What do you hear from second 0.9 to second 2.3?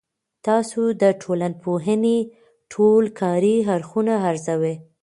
د ټولنپوهنې